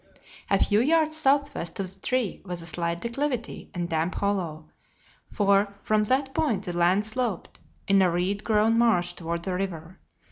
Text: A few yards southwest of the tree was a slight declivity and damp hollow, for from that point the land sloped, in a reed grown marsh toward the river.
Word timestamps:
A 0.49 0.57
few 0.57 0.79
yards 0.81 1.15
southwest 1.15 1.79
of 1.79 1.93
the 1.93 1.99
tree 1.99 2.41
was 2.43 2.63
a 2.63 2.65
slight 2.65 3.01
declivity 3.01 3.69
and 3.71 3.87
damp 3.87 4.15
hollow, 4.15 4.67
for 5.31 5.75
from 5.83 6.05
that 6.05 6.33
point 6.33 6.65
the 6.65 6.73
land 6.75 7.05
sloped, 7.05 7.59
in 7.87 8.01
a 8.01 8.09
reed 8.09 8.43
grown 8.43 8.79
marsh 8.79 9.13
toward 9.13 9.43
the 9.43 9.53
river. 9.53 9.99